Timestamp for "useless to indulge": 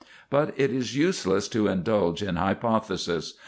0.97-2.23